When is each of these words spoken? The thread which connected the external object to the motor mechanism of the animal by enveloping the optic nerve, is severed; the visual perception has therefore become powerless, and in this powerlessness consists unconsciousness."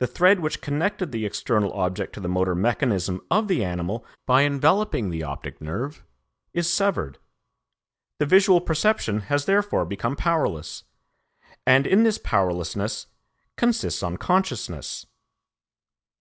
The 0.00 0.08
thread 0.08 0.40
which 0.40 0.60
connected 0.60 1.12
the 1.12 1.24
external 1.24 1.72
object 1.74 2.12
to 2.14 2.20
the 2.20 2.26
motor 2.28 2.56
mechanism 2.56 3.20
of 3.30 3.46
the 3.46 3.62
animal 3.62 4.04
by 4.26 4.42
enveloping 4.42 5.10
the 5.10 5.22
optic 5.22 5.60
nerve, 5.60 6.04
is 6.52 6.68
severed; 6.68 7.18
the 8.18 8.26
visual 8.26 8.60
perception 8.60 9.20
has 9.30 9.44
therefore 9.44 9.84
become 9.84 10.16
powerless, 10.16 10.82
and 11.64 11.86
in 11.86 12.02
this 12.02 12.18
powerlessness 12.18 13.06
consists 13.56 14.02
unconsciousness." 14.02 15.06